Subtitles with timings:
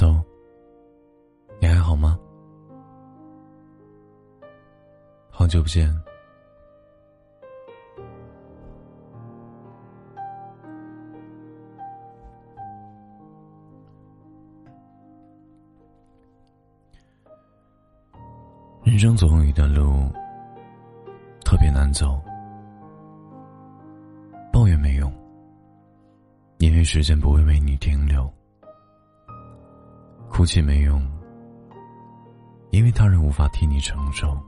[0.00, 0.18] 豆，
[1.60, 2.18] 你还好吗？
[5.28, 5.94] 好久不见。
[18.82, 20.10] 人生总有一段路
[21.44, 22.18] 特别难走，
[24.50, 25.12] 抱怨没用，
[26.56, 28.24] 因为时间不会为你停留；
[30.30, 31.04] 哭泣没用，
[32.70, 34.40] 因为他人无法替你承受。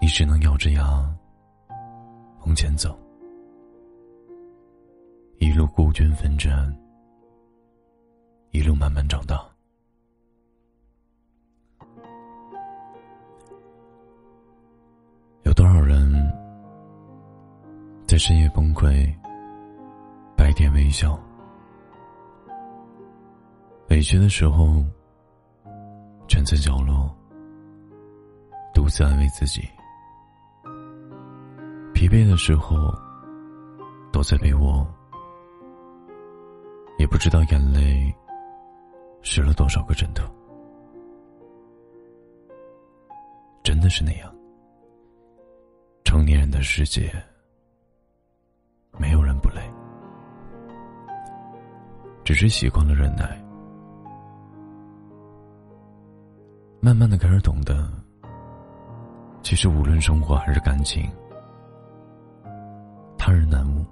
[0.00, 0.82] 你只能咬着牙
[2.44, 2.96] 往前走，
[5.38, 6.72] 一路孤军奋战，
[8.50, 9.42] 一路慢慢长大。
[15.44, 16.12] 有多少人
[18.06, 19.12] 在深夜崩溃，
[20.36, 21.18] 白天微笑？
[23.92, 24.82] 委屈的时候，
[26.26, 27.14] 蜷在角落，
[28.72, 29.60] 独自安慰自己；
[31.92, 32.74] 疲惫的时候，
[34.10, 34.86] 躲在被窝，
[36.98, 38.10] 也不知道眼泪
[39.20, 40.24] 湿了多少个枕头。
[43.62, 44.34] 真的是那样。
[46.02, 47.12] 成年人的世界，
[48.92, 49.60] 没有人不累，
[52.24, 53.41] 只是习惯了忍耐。
[56.84, 57.88] 慢慢的开始懂得，
[59.40, 61.08] 其实无论生活还是感情，
[63.16, 63.86] 他人难悟，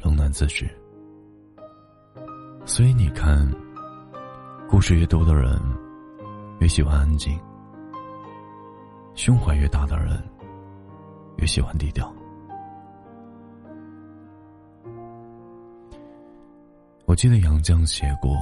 [0.00, 0.70] 冷暖自知。
[2.64, 3.52] 所以你看，
[4.68, 5.60] 故事越多的人，
[6.60, 7.36] 越喜欢安静；
[9.16, 10.22] 胸怀越大的人。
[11.38, 12.10] 越喜欢低调。
[17.04, 18.34] 我记得杨绛写过：“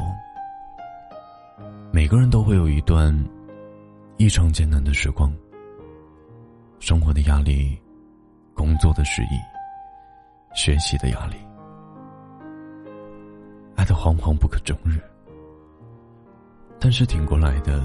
[1.90, 3.12] 每个人都会有一段
[4.16, 5.32] 异常艰难的时光，
[6.78, 7.76] 生活的压力、
[8.54, 9.40] 工作的失意、
[10.54, 11.36] 学习的压力，
[13.74, 15.00] 爱的惶惶不可终日。
[16.78, 17.84] 但是挺过来的，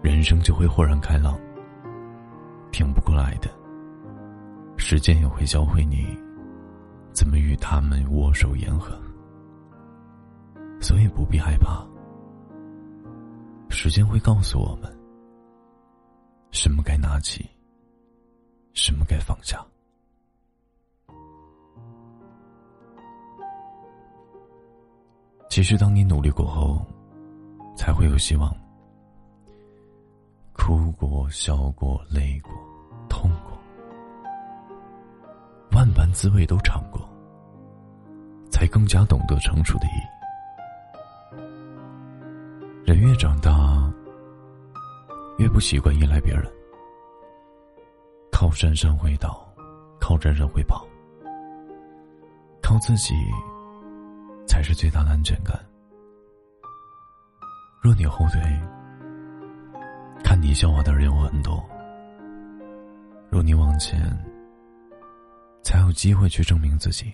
[0.00, 1.34] 人生就会豁然开朗；
[2.70, 3.50] 挺不过来的。”
[4.78, 6.06] 时间也会教会你，
[7.10, 8.96] 怎么与他们握手言和，
[10.80, 11.84] 所以不必害怕。
[13.68, 14.95] 时间会告诉我们，
[16.56, 17.46] 什么该拿起，
[18.72, 19.62] 什么该放下。
[25.50, 26.82] 其实，当你努力过后，
[27.76, 28.50] 才会有希望。
[30.54, 32.50] 哭过，笑过，累过，
[33.06, 33.52] 痛过。
[35.72, 37.06] 万般滋味都尝过，
[38.50, 40.04] 才更加懂得成熟的意义。
[42.86, 43.52] 人越长大，
[45.38, 46.50] 越不习惯依赖别人，
[48.32, 49.46] 靠山山会倒，
[50.00, 50.86] 靠人人会跑，
[52.62, 53.14] 靠自己
[54.46, 55.54] 才是最大的安全感。
[57.82, 58.40] 若你后退，
[60.24, 61.62] 看你笑话的人有很多；
[63.30, 64.00] 若你往前，
[65.62, 67.12] 才有机会去证明自己。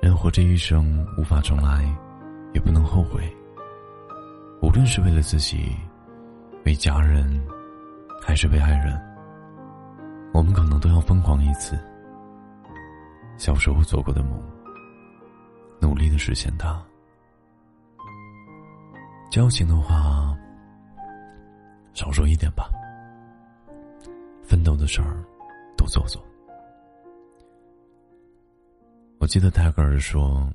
[0.00, 1.84] 人活这一生，无法重来，
[2.52, 3.22] 也不能后悔。
[4.72, 5.76] 无论是为了自己，
[6.64, 7.46] 为家人，
[8.22, 8.98] 还是为爱人，
[10.32, 11.78] 我们可能都要疯狂一次。
[13.36, 14.42] 小时候做过的梦，
[15.78, 16.82] 努力的实现它。
[19.30, 20.34] 交情的话，
[21.92, 22.70] 少说一点吧。
[24.42, 25.22] 奋斗的事儿，
[25.76, 26.24] 多做做。
[29.18, 30.50] 我记得泰戈尔说：“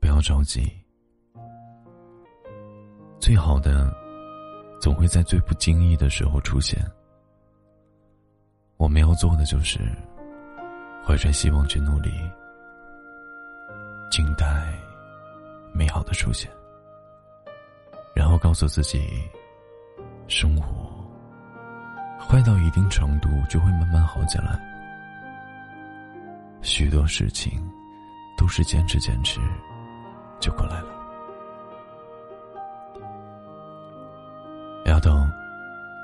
[0.00, 0.70] 不要着急，
[3.26, 3.92] 最好的
[4.80, 6.80] 总会在最不经意的时候出现。”
[8.78, 9.80] 我们要做的就是
[11.04, 12.08] 怀揣希望去努力，
[14.12, 14.72] 静待
[15.72, 16.48] 美好的出现，
[18.14, 19.04] 然后告诉自己，
[20.28, 20.94] 生活。
[22.20, 24.56] 坏到一定程度，就会慢慢好起来。
[26.62, 27.60] 许多事情
[28.38, 29.40] 都是坚持坚持
[30.38, 31.05] 就过来了。
[34.96, 35.30] 阿东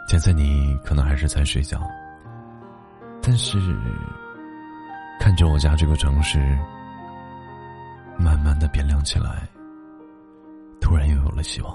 [0.06, 1.81] 现在你可能还是在睡觉。
[3.23, 3.59] 但是
[5.19, 6.39] 看着我家这个城市
[8.19, 9.49] 慢慢的变亮起来
[10.79, 11.75] 突然又有了希望。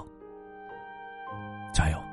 [1.72, 2.07] 加油。